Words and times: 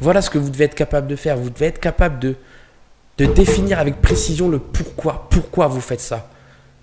Voilà 0.00 0.22
ce 0.22 0.30
que 0.30 0.38
vous 0.38 0.50
devez 0.50 0.64
être 0.64 0.74
capable 0.74 1.06
de 1.06 1.16
faire. 1.16 1.36
Vous 1.36 1.50
devez 1.50 1.66
être 1.66 1.80
capable 1.80 2.18
de, 2.18 2.34
de 3.18 3.26
définir 3.26 3.78
avec 3.78 4.02
précision 4.02 4.48
le 4.48 4.58
pourquoi. 4.58 5.28
Pourquoi 5.30 5.68
vous 5.68 5.80
faites 5.80 6.00
ça 6.00 6.28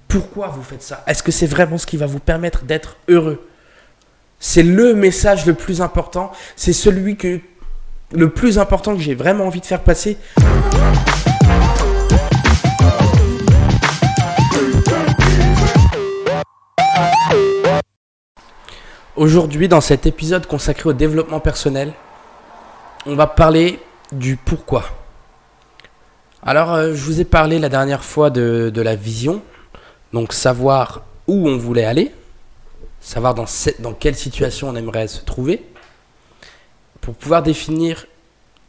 Pourquoi 0.07 0.47
vous 0.47 0.63
faites 0.63 0.83
ça? 0.83 1.03
Est-ce 1.07 1.21
que 1.21 1.31
c'est 1.31 1.47
vraiment 1.47 1.77
ce 1.77 1.85
qui 1.85 1.97
va 1.97 2.05
vous 2.05 2.19
permettre 2.19 2.63
d'être 2.63 2.97
heureux? 3.09 3.45
C'est 4.39 4.63
le 4.63 4.93
message 4.93 5.45
le 5.45 5.53
plus 5.53 5.81
important. 5.81 6.31
C'est 6.55 6.73
celui 6.73 7.17
que 7.17 7.39
le 8.13 8.29
plus 8.29 8.57
important 8.57 8.95
que 8.95 9.01
j'ai 9.01 9.15
vraiment 9.15 9.45
envie 9.45 9.61
de 9.61 9.65
faire 9.65 9.81
passer. 9.81 10.17
Aujourd'hui, 19.15 19.67
dans 19.67 19.81
cet 19.81 20.07
épisode 20.07 20.47
consacré 20.47 20.89
au 20.89 20.93
développement 20.93 21.39
personnel, 21.39 21.93
on 23.05 23.15
va 23.15 23.27
parler 23.27 23.79
du 24.11 24.37
pourquoi. 24.37 24.85
Alors, 26.43 26.73
euh, 26.73 26.93
je 26.93 27.03
vous 27.03 27.19
ai 27.19 27.25
parlé 27.25 27.59
la 27.59 27.69
dernière 27.69 28.03
fois 28.03 28.29
de, 28.29 28.71
la 28.75 28.95
vision, 28.95 29.41
donc 30.13 30.33
savoir 30.33 31.03
où 31.27 31.47
on 31.47 31.57
voulait 31.57 31.85
aller, 31.85 32.11
savoir 32.99 33.33
dans, 33.33 33.45
dans 33.79 33.93
quelle 33.93 34.15
situation 34.15 34.69
on 34.69 34.75
aimerait 34.75 35.07
se 35.07 35.23
trouver, 35.23 35.63
pour 36.99 37.15
pouvoir 37.15 37.43
définir 37.43 38.05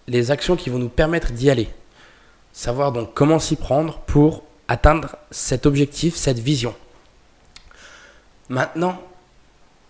les 0.09 0.31
actions 0.31 0.57
qui 0.57 0.71
vont 0.71 0.79
nous 0.79 0.89
permettre 0.89 1.33
d'y 1.33 1.51
aller. 1.51 1.69
Savoir 2.53 2.93
donc 2.93 3.15
comment 3.15 3.39
s'y 3.39 3.57
prendre 3.57 3.99
pour 4.01 4.43
atteindre 4.69 5.17
cet 5.31 5.67
objectif, 5.67 6.17
cette 6.17 6.39
vision. 6.39 6.75
Maintenant, 8.49 9.01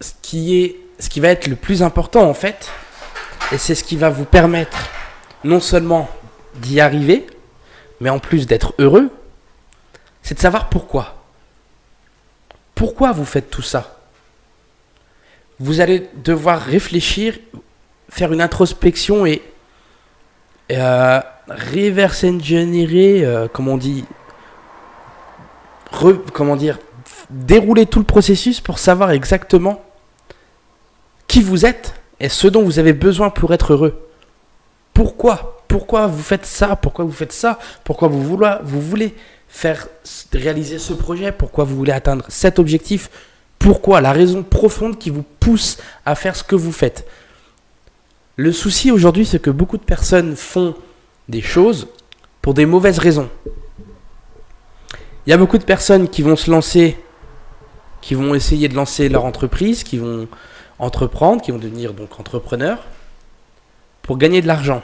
ce 0.00 0.12
qui, 0.22 0.56
est, 0.60 0.76
ce 0.98 1.08
qui 1.08 1.20
va 1.20 1.28
être 1.28 1.46
le 1.46 1.56
plus 1.56 1.82
important 1.82 2.28
en 2.28 2.34
fait, 2.34 2.70
et 3.52 3.58
c'est 3.58 3.74
ce 3.74 3.84
qui 3.84 3.96
va 3.96 4.08
vous 4.08 4.24
permettre 4.24 4.88
non 5.44 5.60
seulement 5.60 6.08
d'y 6.56 6.80
arriver, 6.80 7.26
mais 8.00 8.08
en 8.08 8.18
plus 8.18 8.46
d'être 8.46 8.74
heureux, 8.78 9.10
c'est 10.22 10.34
de 10.34 10.40
savoir 10.40 10.68
pourquoi. 10.68 11.22
Pourquoi 12.74 13.12
vous 13.12 13.26
faites 13.26 13.50
tout 13.50 13.62
ça? 13.62 13.98
Vous 15.60 15.80
allez 15.80 16.08
devoir 16.24 16.60
réfléchir, 16.60 17.38
faire 18.08 18.32
une 18.32 18.40
introspection 18.40 19.26
et 19.26 19.42
euh, 20.70 21.20
reverse 21.48 22.24
engineer, 22.24 23.24
euh, 23.24 23.48
comme 23.48 23.68
on 23.68 23.76
dit, 23.76 24.04
comment 26.32 26.56
dire, 26.56 26.78
dérouler 27.28 27.86
tout 27.86 27.98
le 27.98 28.04
processus 28.04 28.60
pour 28.60 28.78
savoir 28.78 29.10
exactement 29.10 29.84
qui 31.28 31.42
vous 31.42 31.66
êtes 31.66 32.01
et 32.22 32.28
ce 32.28 32.46
dont 32.46 32.62
vous 32.62 32.78
avez 32.78 32.92
besoin 32.92 33.28
pour 33.28 33.52
être 33.52 33.72
heureux. 33.72 34.08
Pourquoi? 34.94 35.64
Pourquoi 35.66 36.06
vous 36.06 36.22
faites 36.22 36.46
ça? 36.46 36.76
Pourquoi 36.76 37.04
vous 37.04 37.12
faites 37.12 37.32
ça? 37.32 37.58
Pourquoi 37.82 38.06
vous 38.06 38.22
voulez, 38.22 38.54
vous 38.62 38.80
voulez 38.80 39.14
faire 39.48 39.88
réaliser 40.32 40.78
ce 40.78 40.92
projet? 40.92 41.32
Pourquoi 41.32 41.64
vous 41.64 41.74
voulez 41.74 41.92
atteindre 41.92 42.24
cet 42.28 42.60
objectif? 42.60 43.10
Pourquoi? 43.58 44.00
La 44.00 44.12
raison 44.12 44.44
profonde 44.44 44.98
qui 44.98 45.10
vous 45.10 45.24
pousse 45.40 45.78
à 46.06 46.14
faire 46.14 46.36
ce 46.36 46.44
que 46.44 46.54
vous 46.54 46.70
faites. 46.70 47.06
Le 48.36 48.52
souci 48.52 48.92
aujourd'hui, 48.92 49.26
c'est 49.26 49.42
que 49.42 49.50
beaucoup 49.50 49.76
de 49.76 49.82
personnes 49.82 50.36
font 50.36 50.74
des 51.28 51.42
choses 51.42 51.88
pour 52.40 52.54
des 52.54 52.66
mauvaises 52.66 52.98
raisons. 52.98 53.28
Il 55.26 55.30
y 55.30 55.32
a 55.32 55.36
beaucoup 55.38 55.58
de 55.58 55.64
personnes 55.64 56.08
qui 56.08 56.22
vont 56.22 56.36
se 56.36 56.50
lancer, 56.50 56.96
qui 58.00 58.14
vont 58.14 58.34
essayer 58.36 58.68
de 58.68 58.74
lancer 58.74 59.08
leur 59.08 59.24
entreprise, 59.24 59.82
qui 59.82 59.98
vont 59.98 60.28
entreprendre, 60.78 61.42
qui 61.42 61.50
vont 61.50 61.58
devenir 61.58 61.92
donc 61.92 62.18
entrepreneurs, 62.18 62.84
pour 64.02 64.18
gagner 64.18 64.42
de 64.42 64.46
l'argent. 64.46 64.82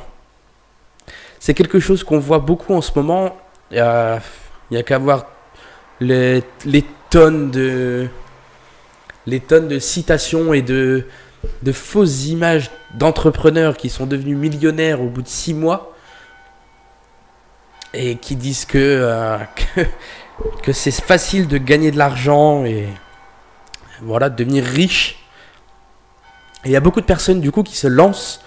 C'est 1.41 1.55
quelque 1.55 1.81
chose 1.81 2.04
qu'on 2.04 2.19
voit 2.19 2.38
beaucoup 2.38 2.75
en 2.75 2.81
ce 2.81 2.93
moment. 2.94 3.37
Il 3.71 3.76
n'y 4.71 4.76
a, 4.76 4.82
qu'à 4.84 4.99
voir 4.99 5.26
les, 6.00 6.43
tonnes 7.10 7.50
de 7.50 8.09
les 9.26 9.41
tonnes 9.41 9.69
de 9.69 9.78
citations 9.78 10.54
et 10.54 10.62
de, 10.62 11.06
de 11.62 11.72
fausses 11.72 12.26
images 12.26 12.70
d'entrepreneurs 12.94 13.76
qui 13.76 13.91
sont 13.91 14.06
devenus 14.06 14.37
millionnaires 14.37 15.03
au 15.03 15.09
bout 15.09 15.20
de 15.22 15.28
six 15.28 15.53
mois 15.53 15.94
et 17.93 18.16
qui 18.16 18.37
disent 18.37 18.65
que, 18.65 18.78
euh, 18.78 19.38
que, 19.75 19.82
que 20.62 20.72
c'est 20.72 20.91
facile 20.91 21.47
de 21.47 21.59
gagner 21.59 21.91
de 21.91 21.99
l'argent 21.99 22.65
et 22.65 22.88
voilà, 24.00 24.31
de 24.31 24.37
devenir 24.37 24.65
riche 24.65 25.19
il 26.64 26.70
y 26.70 26.76
a 26.76 26.80
beaucoup 26.80 27.00
de 27.00 27.06
personnes 27.06 27.41
du 27.41 27.50
coup 27.50 27.62
qui 27.62 27.76
se 27.76 27.86
lancent, 27.86 28.41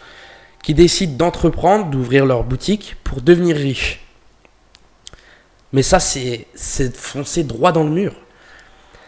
qui 0.64 0.74
décident 0.74 1.16
d'entreprendre, 1.16 1.90
d'ouvrir 1.90 2.26
leur 2.26 2.44
boutique 2.44 2.98
pour 3.04 3.22
devenir 3.22 3.56
riches. 3.56 4.06
Mais 5.74 5.84
ça, 5.84 6.00
c'est 6.00 6.48
foncer 6.96 7.44
droit 7.44 7.72
dans 7.72 7.84
le 7.84 7.90
mur. 7.90 8.14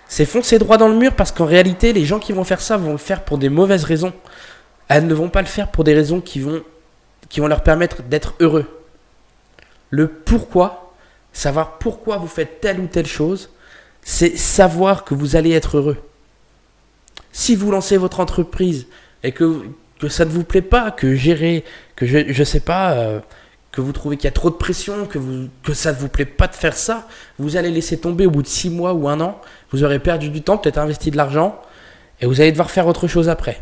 C'est 0.07 0.25
foncer 0.25 0.59
droit 0.59 0.77
dans 0.77 0.87
le 0.87 0.95
mur 0.95 1.15
parce 1.15 1.31
qu'en 1.31 1.45
réalité, 1.45 1.91
les 1.91 2.05
gens 2.05 2.19
qui 2.19 2.33
vont 2.33 2.43
faire 2.43 2.61
ça 2.61 2.77
vont 2.77 2.91
le 2.91 2.97
faire 2.97 3.23
pour 3.25 3.37
des 3.37 3.49
mauvaises 3.49 3.83
raisons. 3.83 4.13
Elles 4.87 5.07
ne 5.07 5.13
vont 5.13 5.29
pas 5.29 5.41
le 5.41 5.47
faire 5.47 5.71
pour 5.71 5.83
des 5.83 5.93
raisons 5.93 6.21
qui 6.21 6.39
vont 6.39 6.61
leur 7.47 7.63
permettre 7.63 8.03
d'être 8.03 8.35
heureux. 8.39 8.65
Le 9.89 10.07
pourquoi, 10.07 10.93
savoir 11.33 11.77
pourquoi 11.77 12.17
vous 12.17 12.27
faites 12.27 12.61
telle 12.61 12.79
ou 12.79 12.87
telle 12.87 13.07
chose, 13.07 13.49
c'est 14.01 14.37
savoir 14.37 15.03
que 15.03 15.13
vous 15.13 15.35
allez 15.35 15.51
être 15.51 15.77
heureux. 15.77 15.97
Si 17.33 17.55
vous 17.57 17.69
lancez 17.71 17.97
votre 17.97 18.21
entreprise 18.21 18.87
et 19.23 19.33
que, 19.33 19.63
ça 20.07 20.23
ne 20.23 20.29
vous 20.29 20.45
plaît 20.45 20.61
pas, 20.61 20.91
que 20.91 21.15
gérer, 21.15 21.65
que 21.97 22.05
je 22.05 22.19
ne 22.19 22.43
sais 22.45 22.61
pas, 22.61 22.93
euh, 22.93 23.19
que 23.73 23.81
vous 23.81 23.91
trouvez 23.91 24.15
qu'il 24.15 24.25
y 24.25 24.27
a 24.27 24.31
trop 24.31 24.49
de 24.49 24.55
pression, 24.55 25.05
que, 25.05 25.19
que 25.63 25.73
ça 25.73 25.91
ne 25.91 25.97
vous 25.97 26.07
plaît 26.07 26.25
pas 26.25 26.47
de 26.47 26.55
faire 26.55 26.77
ça, 26.77 27.07
vous 27.39 27.57
allez 27.57 27.71
laisser 27.71 27.97
tomber 27.97 28.27
au 28.27 28.31
bout 28.31 28.43
de 28.43 28.47
six 28.47 28.69
mois 28.69 28.93
ou 28.93 29.09
un 29.09 29.19
an, 29.19 29.41
vous 29.71 29.83
aurez 29.83 29.99
perdu 29.99 30.29
du 30.29 30.41
temps, 30.43 30.57
peut-être 30.57 30.77
investi 30.77 31.09
de 31.11 31.17
l'argent, 31.17 31.59
et 32.21 32.25
vous 32.25 32.39
allez 32.39 32.51
devoir 32.51 32.69
faire 32.69 32.87
autre 32.87 33.07
chose 33.07 33.29
après. 33.29 33.61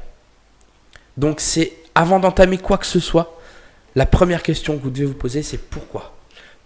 Donc 1.17 1.39
c'est 1.39 1.73
avant 1.95 2.19
d'entamer 2.19 2.57
quoi 2.57 2.77
que 2.77 2.85
ce 2.85 2.99
soit, 2.99 3.39
la 3.95 4.05
première 4.05 4.43
question 4.43 4.77
que 4.77 4.83
vous 4.83 4.89
devez 4.89 5.05
vous 5.05 5.13
poser, 5.13 5.43
c'est 5.43 5.57
pourquoi? 5.57 6.13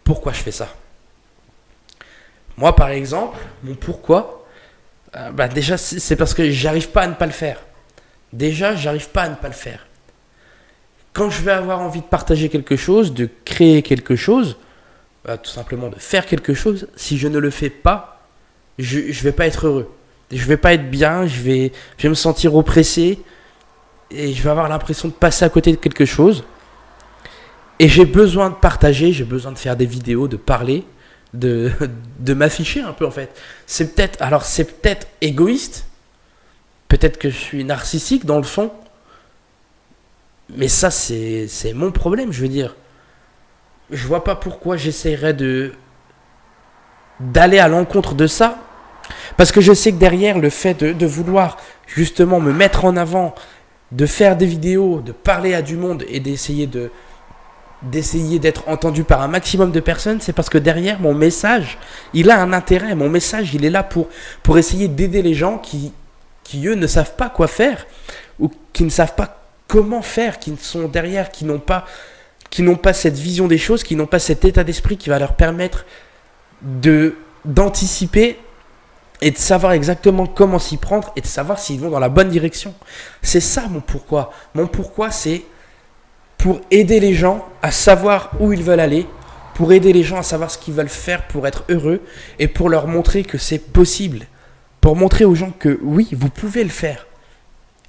Pourquoi 0.03 0.33
je 0.33 0.39
fais 0.39 0.51
ça? 0.51 0.69
Moi, 2.57 2.75
par 2.75 2.89
exemple, 2.89 3.37
mon 3.63 3.75
pourquoi, 3.75 4.34
euh, 5.15 5.31
bah 5.31 5.47
déjà, 5.47 5.77
c'est 5.77 6.15
parce 6.15 6.33
que 6.33 6.49
j'arrive 6.51 6.89
pas 6.89 7.03
à 7.03 7.07
ne 7.07 7.13
pas 7.13 7.25
le 7.25 7.31
faire. 7.31 7.59
Déjà, 8.33 8.75
j'arrive 8.75 9.09
pas 9.09 9.23
à 9.23 9.29
ne 9.29 9.35
pas 9.35 9.47
le 9.47 9.53
faire. 9.53 9.85
Quand 11.13 11.29
je 11.29 11.41
vais 11.41 11.51
avoir 11.51 11.79
envie 11.79 12.01
de 12.01 12.05
partager 12.05 12.49
quelque 12.49 12.75
chose, 12.75 13.13
de 13.13 13.29
créer 13.45 13.81
quelque 13.81 14.15
chose, 14.15 14.57
bah, 15.23 15.37
tout 15.37 15.49
simplement 15.49 15.87
de 15.87 15.95
faire 15.95 16.25
quelque 16.25 16.53
chose, 16.53 16.87
si 16.95 17.17
je 17.17 17.27
ne 17.27 17.39
le 17.39 17.49
fais 17.49 17.69
pas, 17.69 18.27
je 18.77 18.99
ne 18.99 19.13
vais 19.13 19.31
pas 19.31 19.47
être 19.47 19.67
heureux. 19.67 19.91
Je 20.31 20.43
vais 20.45 20.57
pas 20.57 20.73
être 20.73 20.89
bien, 20.89 21.25
je 21.27 21.39
vais, 21.41 21.71
je 21.97 22.03
vais 22.03 22.09
me 22.09 22.15
sentir 22.15 22.55
oppressé 22.55 23.19
et 24.11 24.33
je 24.33 24.43
vais 24.43 24.49
avoir 24.49 24.67
l'impression 24.67 25.07
de 25.07 25.13
passer 25.13 25.45
à 25.45 25.49
côté 25.49 25.71
de 25.71 25.77
quelque 25.77 26.03
chose. 26.03 26.43
Et 27.79 27.87
j'ai 27.87 28.05
besoin 28.05 28.49
de 28.49 28.55
partager, 28.55 29.13
j'ai 29.13 29.23
besoin 29.23 29.51
de 29.51 29.57
faire 29.57 29.77
des 29.77 29.85
vidéos, 29.85 30.27
de 30.27 30.37
parler 30.37 30.83
de, 31.39 31.71
de 32.19 32.33
m'afficher 32.33 32.81
un 32.81 32.93
peu 32.93 33.05
en 33.05 33.11
fait. 33.11 33.29
C'est 33.65 33.93
peut-être, 33.95 34.21
alors 34.21 34.43
c'est 34.43 34.81
peut-être 34.81 35.07
égoïste, 35.21 35.85
peut-être 36.87 37.17
que 37.17 37.29
je 37.29 37.37
suis 37.37 37.63
narcissique 37.63 38.25
dans 38.25 38.37
le 38.37 38.43
fond, 38.43 38.71
mais 40.55 40.67
ça 40.67 40.91
c'est, 40.91 41.47
c'est 41.47 41.73
mon 41.73 41.91
problème, 41.91 42.31
je 42.31 42.41
veux 42.41 42.47
dire. 42.47 42.75
Je 43.91 44.07
vois 44.07 44.23
pas 44.23 44.35
pourquoi 44.35 44.77
j'essaierais 44.77 45.33
de 45.33 45.73
d'aller 47.19 47.59
à 47.59 47.69
l'encontre 47.69 48.13
de 48.13 48.27
ça, 48.27 48.59
parce 49.37 49.51
que 49.51 49.61
je 49.61 49.73
sais 49.73 49.91
que 49.91 49.97
derrière 49.97 50.37
le 50.37 50.49
fait 50.49 50.73
de, 50.73 50.91
de 50.91 51.05
vouloir 51.05 51.57
justement 51.87 52.41
me 52.41 52.51
mettre 52.51 52.83
en 52.83 52.97
avant, 52.97 53.35
de 53.91 54.05
faire 54.05 54.35
des 54.35 54.45
vidéos, 54.45 54.99
de 54.99 55.13
parler 55.13 55.53
à 55.53 55.61
du 55.61 55.77
monde 55.77 56.03
et 56.09 56.19
d'essayer 56.19 56.67
de, 56.67 56.91
d'essayer 57.85 58.39
d'être 58.39 58.67
entendu 58.67 59.03
par 59.03 59.21
un 59.21 59.27
maximum 59.27 59.71
de 59.71 59.79
personnes, 59.79 60.19
c'est 60.19 60.33
parce 60.33 60.49
que 60.49 60.57
derrière 60.57 60.99
mon 60.99 61.13
message, 61.13 61.77
il 62.13 62.31
a 62.31 62.41
un 62.41 62.51
intérêt. 62.53 62.95
Mon 62.95 63.09
message, 63.09 63.53
il 63.53 63.63
est 63.63 63.69
là 63.69 63.83
pour, 63.83 64.07
pour 64.43 64.57
essayer 64.57 64.87
d'aider 64.87 65.21
les 65.21 65.33
gens 65.33 65.57
qui, 65.57 65.93
qui, 66.43 66.67
eux, 66.67 66.75
ne 66.75 66.87
savent 66.87 67.15
pas 67.15 67.29
quoi 67.29 67.47
faire 67.47 67.85
ou 68.39 68.51
qui 68.73 68.83
ne 68.83 68.89
savent 68.89 69.15
pas 69.15 69.41
comment 69.67 70.01
faire, 70.01 70.39
qui 70.39 70.55
sont 70.59 70.87
derrière, 70.87 71.31
qui 71.31 71.45
n'ont 71.45 71.59
pas, 71.59 71.85
qui 72.49 72.63
n'ont 72.63 72.75
pas 72.75 72.93
cette 72.93 73.17
vision 73.17 73.47
des 73.47 73.57
choses, 73.57 73.83
qui 73.83 73.95
n'ont 73.95 74.07
pas 74.07 74.19
cet 74.19 74.45
état 74.45 74.63
d'esprit 74.63 74.97
qui 74.97 75.09
va 75.09 75.19
leur 75.19 75.35
permettre 75.35 75.85
de 76.61 77.15
d'anticiper 77.43 78.39
et 79.21 79.29
de 79.29 79.37
savoir 79.37 79.73
exactement 79.73 80.25
comment 80.25 80.57
s'y 80.57 80.77
prendre 80.77 81.11
et 81.15 81.21
de 81.21 81.27
savoir 81.27 81.59
s'ils 81.59 81.79
vont 81.79 81.91
dans 81.91 81.99
la 81.99 82.09
bonne 82.09 82.29
direction. 82.29 82.73
C'est 83.21 83.39
ça 83.39 83.67
mon 83.69 83.79
pourquoi. 83.79 84.33
Mon 84.55 84.65
pourquoi, 84.65 85.11
c'est 85.11 85.43
pour 86.45 86.61
aider 86.69 86.99
les 86.99 87.15
gens 87.15 87.43
à 87.63 87.71
savoir 87.71 88.29
où 88.39 88.53
ils 88.53 88.61
veulent 88.61 88.79
aller, 88.79 89.07
pour 89.55 89.73
aider 89.73 89.91
les 89.91 90.03
gens 90.03 90.17
à 90.17 90.21
savoir 90.21 90.51
ce 90.51 90.59
qu'ils 90.59 90.75
veulent 90.75 90.89
faire 90.89 91.25
pour 91.25 91.47
être 91.47 91.63
heureux 91.69 92.01
et 92.37 92.47
pour 92.47 92.69
leur 92.69 92.85
montrer 92.85 93.23
que 93.23 93.39
c'est 93.39 93.57
possible. 93.57 94.27
Pour 94.79 94.95
montrer 94.95 95.25
aux 95.25 95.33
gens 95.33 95.49
que 95.49 95.79
oui, 95.81 96.07
vous 96.11 96.29
pouvez 96.29 96.63
le 96.63 96.69
faire. 96.69 97.07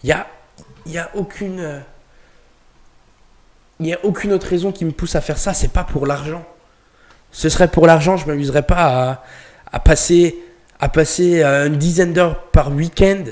Il 0.03 0.17
n'y 0.87 0.97
a, 0.97 1.03
a 1.03 1.11
aucune. 1.15 1.83
il 3.79 3.85
n'y 3.85 3.93
a 3.93 4.03
aucune 4.05 4.33
autre 4.33 4.47
raison 4.47 4.73
qui 4.73 4.87
me 4.87 4.93
pousse 4.93 5.17
à 5.17 5.21
faire 5.21 5.37
ça, 5.37 5.53
c'est 5.53 5.75
pas 5.75 5.85
pour 5.85 6.07
l'argent. 6.07 6.43
Ce 7.33 7.51
serait 7.51 7.69
pour 7.69 7.87
l'argent, 7.87 8.17
je 8.17 8.27
m'amuserais 8.27 8.63
pas 8.63 9.23
à, 9.71 9.81
passer, 9.81 10.35
à 10.81 10.89
passer 10.89 11.43
euh, 11.43 11.67
une 11.67 11.77
dizaine 11.77 12.15
d'heures 12.15 12.45
par 12.53 12.73
week-end 12.73 13.23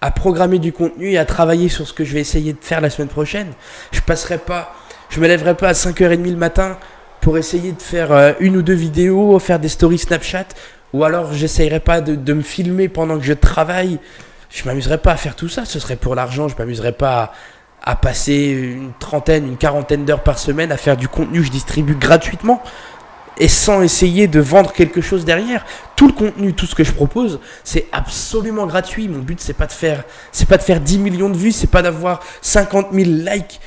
à 0.00 0.10
programmer 0.10 0.58
du 0.58 0.72
contenu 0.72 1.10
et 1.10 1.18
à 1.18 1.24
travailler 1.24 1.68
sur 1.68 1.86
ce 1.86 1.92
que 1.92 2.04
je 2.04 2.14
vais 2.14 2.20
essayer 2.20 2.52
de 2.52 2.58
faire 2.60 2.80
la 2.80 2.90
semaine 2.90 3.08
prochaine. 3.08 3.52
Je 3.92 4.00
passerai 4.00 4.38
pas, 4.38 4.74
je 5.10 5.20
me 5.20 5.28
lèverai 5.28 5.54
pas 5.54 5.68
à 5.68 5.72
5h30 5.72 6.30
le 6.30 6.36
matin 6.36 6.78
pour 7.20 7.36
essayer 7.36 7.72
de 7.72 7.82
faire 7.82 8.12
euh, 8.12 8.32
une 8.40 8.56
ou 8.56 8.62
deux 8.62 8.74
vidéos, 8.74 9.38
faire 9.38 9.58
des 9.58 9.68
stories 9.68 9.98
Snapchat, 9.98 10.46
ou 10.92 11.04
alors 11.04 11.32
j'essayerai 11.32 11.80
pas 11.80 12.00
de, 12.00 12.32
me 12.32 12.42
filmer 12.42 12.88
pendant 12.88 13.18
que 13.18 13.24
je 13.24 13.34
travaille. 13.34 13.98
Je 14.48 14.64
m'amuserais 14.64 14.98
pas 14.98 15.12
à 15.12 15.16
faire 15.16 15.36
tout 15.36 15.48
ça, 15.48 15.64
ce 15.64 15.78
serait 15.78 15.96
pour 15.96 16.14
l'argent, 16.14 16.48
je 16.48 16.56
m'amuserais 16.56 16.92
pas 16.92 17.32
à, 17.82 17.94
passer 17.96 18.74
une 18.74 18.92
trentaine, 18.98 19.46
une 19.46 19.56
quarantaine 19.56 20.04
d'heures 20.04 20.22
par 20.22 20.38
semaine 20.38 20.72
à 20.72 20.76
faire 20.76 20.96
du 20.96 21.08
contenu 21.08 21.40
que 21.40 21.46
je 21.46 21.52
distribue 21.52 21.94
gratuitement 21.94 22.62
et 23.40 23.48
sans 23.48 23.82
essayer 23.82 24.28
de 24.28 24.38
vendre 24.38 24.72
quelque 24.72 25.00
chose 25.00 25.24
derrière. 25.24 25.66
Tout 25.96 26.06
le 26.06 26.12
contenu, 26.12 26.54
tout 26.54 26.66
ce 26.66 26.76
que 26.76 26.84
je 26.84 26.92
propose, 26.92 27.40
c'est 27.64 27.88
absolument 27.90 28.66
gratuit. 28.66 29.08
Mon 29.08 29.18
but, 29.18 29.40
c'est 29.40 29.54
pas 29.54 29.66
de 29.66 29.72
faire, 29.72 30.04
c'est 30.30 30.48
pas 30.48 30.58
de 30.58 30.62
faire 30.62 30.80
10 30.80 30.98
millions 30.98 31.30
de 31.30 31.36
vues, 31.36 31.50
c'est 31.50 31.66
pas 31.66 31.82
d'avoir 31.82 32.20
50 32.42 32.92
000 32.92 33.10
likes, 33.10 33.60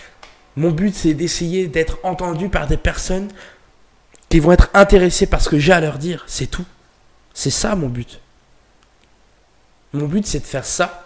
mon 0.56 0.72
but, 0.72 0.94
c'est 0.94 1.14
d'essayer 1.14 1.68
d'être 1.68 1.98
entendu 2.04 2.50
par 2.50 2.68
des 2.68 2.78
personnes 2.78 3.30
qui 4.30 4.40
vont 4.40 4.52
être 4.52 4.70
intéressées 4.74 5.26
par 5.26 5.42
ce 5.42 5.50
que 5.50 5.58
j'ai 5.58 5.74
à 5.74 5.82
leur 5.82 5.98
dire. 5.98 6.24
C'est 6.28 6.48
tout. 6.48 6.66
C'est 7.34 7.50
ça 7.50 7.76
mon 7.76 7.88
but. 7.88 8.20
Mon 9.94 10.08
but, 10.08 10.26
c'est 10.26 10.40
de 10.40 10.46
faire 10.46 10.66
ça. 10.66 11.06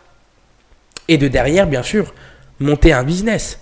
Et 1.07 1.17
de 1.17 1.27
derrière, 1.27 1.67
bien 1.67 1.83
sûr, 1.83 2.13
monter 2.59 2.91
un 2.91 3.03
business. 3.03 3.59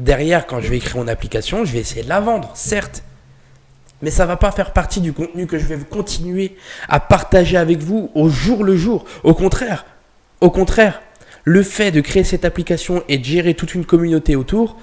Derrière, 0.00 0.46
quand 0.46 0.60
je 0.60 0.68
vais 0.68 0.78
écrire 0.78 0.96
mon 0.96 1.08
application, 1.08 1.64
je 1.64 1.72
vais 1.72 1.78
essayer 1.78 2.02
de 2.02 2.08
la 2.08 2.20
vendre, 2.20 2.50
certes. 2.54 3.02
Mais 4.02 4.10
ça 4.10 4.24
ne 4.24 4.28
va 4.28 4.36
pas 4.36 4.50
faire 4.50 4.72
partie 4.72 5.00
du 5.00 5.12
contenu 5.12 5.46
que 5.46 5.58
je 5.58 5.64
vais 5.66 5.78
continuer 5.78 6.56
à 6.88 7.00
partager 7.00 7.56
avec 7.56 7.78
vous 7.78 8.10
au 8.14 8.28
jour 8.28 8.62
le 8.62 8.76
jour. 8.76 9.04
Au 9.24 9.34
contraire, 9.34 9.86
au 10.40 10.50
contraire, 10.50 11.00
le 11.44 11.62
fait 11.62 11.92
de 11.92 12.00
créer 12.00 12.24
cette 12.24 12.44
application 12.44 13.02
et 13.08 13.18
de 13.18 13.24
gérer 13.24 13.54
toute 13.54 13.74
une 13.74 13.86
communauté 13.86 14.36
autour, 14.36 14.76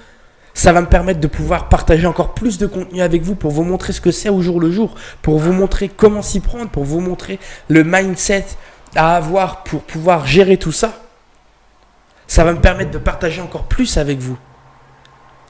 ça 0.54 0.72
va 0.72 0.80
me 0.80 0.86
permettre 0.86 1.20
de 1.20 1.26
pouvoir 1.26 1.68
partager 1.68 2.06
encore 2.06 2.32
plus 2.32 2.58
de 2.58 2.66
contenu 2.66 3.02
avec 3.02 3.22
vous 3.22 3.34
pour 3.34 3.50
vous 3.50 3.64
montrer 3.64 3.92
ce 3.92 4.00
que 4.00 4.10
c'est 4.12 4.28
au 4.28 4.40
jour 4.40 4.60
le 4.60 4.70
jour, 4.70 4.94
pour 5.20 5.38
vous 5.38 5.52
montrer 5.52 5.88
comment 5.88 6.22
s'y 6.22 6.40
prendre, 6.40 6.70
pour 6.70 6.84
vous 6.84 7.00
montrer 7.00 7.38
le 7.68 7.84
mindset 7.84 8.46
à 8.94 9.16
avoir 9.16 9.64
pour 9.64 9.82
pouvoir 9.82 10.26
gérer 10.26 10.56
tout 10.56 10.72
ça. 10.72 10.92
Ça 12.26 12.44
va 12.44 12.52
me 12.52 12.60
permettre 12.60 12.92
de 12.92 12.98
partager 12.98 13.42
encore 13.42 13.64
plus 13.64 13.96
avec 13.98 14.18
vous. 14.18 14.38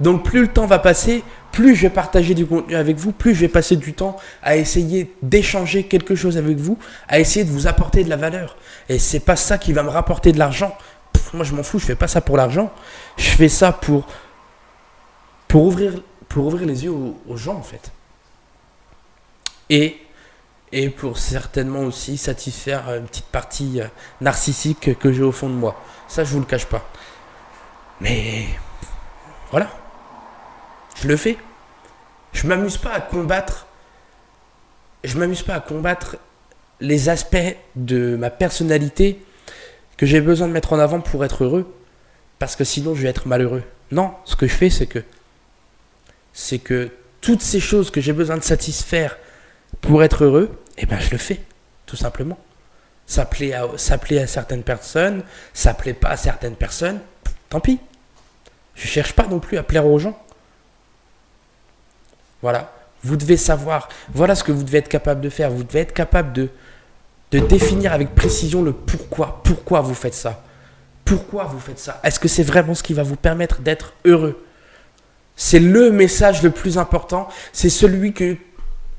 Donc 0.01 0.25
plus 0.25 0.41
le 0.41 0.49
temps 0.49 0.67
va 0.67 0.79
passer, 0.79 1.23
plus 1.55 1.75
je 1.75 1.83
vais 1.83 1.91
partager 1.91 2.35
du 2.35 2.47
contenu 2.47 2.75
avec 2.75 2.97
vous, 2.97 3.13
plus 3.13 3.35
je 3.35 3.41
vais 3.41 3.49
passer 3.49 3.77
du 3.77 3.95
temps 3.95 4.17
à 4.43 4.57
essayer 4.57 5.15
d'échanger 5.23 5.85
quelque 5.85 6.15
chose 6.15 6.37
avec 6.37 6.59
vous, 6.59 6.79
à 7.09 7.19
essayer 7.21 7.45
de 7.45 7.51
vous 7.51 7.67
apporter 7.67 8.05
de 8.05 8.11
la 8.11 8.17
valeur. 8.17 8.57
Et 8.89 8.99
c'est 8.99 9.21
pas 9.21 9.37
ça 9.37 9.57
qui 9.59 9.73
va 9.73 9.83
me 9.83 9.89
rapporter 9.89 10.33
de 10.33 10.39
l'argent 10.39 10.77
moi, 11.33 11.45
je 11.45 11.55
m'en 11.55 11.63
fous, 11.63 11.79
je 11.79 11.87
fais 11.87 11.95
pas 11.97 12.09
ça 12.09 12.21
pour 12.21 12.37
l'argent. 12.37 12.73
Je 13.17 13.31
fais 13.31 13.49
ça 13.49 13.73
pour, 13.73 14.07
ouvrir 15.55 16.03
les 16.67 16.85
yeux 16.85 16.93
aux, 16.93 17.37
gens, 17.37 17.55
en 17.55 17.63
fait. 17.63 17.93
Et, 19.71 19.99
et 20.73 20.91
pour 20.91 21.19
certainement 21.19 21.81
aussi 21.81 22.17
satisfaire 22.17 22.89
une 22.95 23.07
petite 23.07 23.27
partie 23.27 23.81
euh, 23.81 23.87
narcissique 24.21 24.99
que 24.99 25.13
j'ai 25.13 25.23
au 25.23 25.31
fond 25.33 25.49
de 25.49 25.55
moi. 25.55 25.81
Ça, 26.09 26.25
je 26.25 26.33
vous 26.33 26.41
le 26.41 26.45
cache 26.45 26.67
pas. 26.67 26.85
Mais 28.01 28.47
voilà. 29.51 29.71
Je 31.05 31.09
le 31.11 31.19
fais. 31.19 31.37
Je 32.33 32.47
m'amuse 32.47 32.79
pas 32.79 32.95
à 32.95 33.01
combattre. 33.03 33.67
Je 35.05 35.19
m'amuse 35.19 35.43
pas 35.43 35.57
à 35.57 35.61
combattre 35.61 36.17
les 36.81 37.11
aspects 37.11 37.57
de 37.77 38.17
ma 38.17 38.31
personnalité 38.31 39.23
que 39.99 40.07
j'ai 40.07 40.23
besoin 40.23 40.49
de 40.49 40.55
mettre 40.55 40.73
en 40.73 40.79
avant 40.79 41.01
pour 41.01 41.23
être 41.23 41.45
heureux, 41.45 41.71
parce 42.39 42.57
que 42.57 42.65
sinon 42.65 42.95
je 42.95 43.03
vais 43.03 43.09
être 43.11 43.29
malheureux. 43.29 43.63
Non, 43.91 44.15
ce 44.25 44.35
que 44.35 44.47
je 44.47 44.55
fais, 44.55 44.71
c'est 44.71 44.87
que 44.87 45.01
c'est 46.33 46.59
que 46.59 46.89
toutes 47.21 47.43
ces 47.43 47.61
choses 47.61 47.91
que 47.91 48.01
j'ai 48.01 48.15
besoin 48.15 48.39
de 48.39 48.43
satisfaire 48.43 49.19
pour 49.83 50.03
être 50.03 50.25
heureux, 50.25 50.59
eh 50.79 50.87
ben 50.87 50.99
je 51.01 51.11
le 51.11 51.19
fais, 51.19 51.43
tout 51.85 51.97
simplement. 51.97 52.39
Ça 53.07 53.27
plaît 53.27 53.53
à, 53.53 53.69
certaines 53.77 54.63
personnes, 54.63 55.23
ça 55.53 55.75
plaît 55.75 55.93
pas 55.93 56.09
à 56.09 56.17
certaines 56.17 56.57
personnes, 56.57 57.01
tant 57.51 57.61
pis. 57.61 57.79
Je 58.75 58.87
cherche 58.87 59.13
pas 59.13 59.27
non 59.27 59.39
plus 59.39 59.59
à 59.59 59.63
plaire 59.63 59.87
aux 59.87 59.99
gens. 59.99 60.19
Voilà. 62.45 62.71
Vous 63.03 63.17
devez 63.17 63.39
savoir, 63.39 63.89
voilà 64.13 64.35
ce 64.35 64.45
que 64.45 64.53
vous 64.53 64.65
devez 64.65 64.77
être 64.77 64.91
capable 64.91 65.23
de 65.23 65.31
faire. 65.31 65.51
Vous 65.51 65.65
devez 65.65 65.81
être 65.81 65.95
capable 65.95 66.35
de, 66.35 66.51
de 67.31 67.39
définir 67.39 67.95
avec 67.95 68.15
précision 68.15 68.61
le 68.61 68.75
pourquoi. 68.75 69.41
Pourquoi 69.43 69.81
vous 69.81 69.95
faites 69.95 70.13
ça? 70.13 70.45
Pourquoi 71.07 71.45
vous 71.45 71.59
faites 71.59 71.79
ça? 71.79 72.01
Est-ce 72.05 72.21
que 72.21 72.29
c'est 72.29 72.43
vraiment 72.43 72.75
ce 72.75 72.83
qui 72.83 72.93
va 72.93 73.03
vous 73.03 73.17
permettre 73.17 73.63
d'être 73.63 73.95
heureux? 74.05 74.45
C'est 75.37 75.59
le 75.59 75.91
message 75.91 76.43
le 76.43 76.51
plus 76.51 76.77
important. 76.77 77.29
C'est 77.55 77.71
celui 77.71 78.13
que 78.13 78.37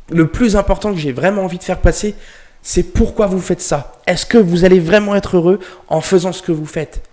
le 0.09 0.27
plus 0.27 0.55
important 0.55 0.91
que 0.91 0.99
j'ai 0.99 1.11
vraiment 1.11 1.43
envie 1.43 1.59
de 1.59 1.63
faire 1.63 1.81
passer. 1.81 2.15
C'est 2.63 2.81
pourquoi 2.81 3.27
vous 3.27 3.39
faites 3.39 3.61
ça? 3.61 4.01
Est-ce 4.07 4.25
que 4.25 4.39
vous 4.39 4.65
allez 4.65 4.79
vraiment 4.79 5.15
être 5.15 5.37
heureux 5.37 5.59
en 5.87 6.01
faisant 6.01 6.31
ce 6.31 6.41
que 6.41 6.51
vous 6.51 6.65
faites? 6.65 7.07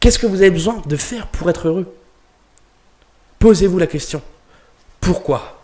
Qu'est-ce 0.00 0.18
que 0.18 0.26
vous 0.26 0.42
avez 0.42 0.50
besoin 0.50 0.82
de 0.84 0.96
faire 0.96 1.28
pour 1.28 1.48
être 1.48 1.68
heureux? 1.68 1.94
Posez-vous 3.38 3.78
la 3.78 3.86
question. 3.86 4.20
Pourquoi? 5.00 5.55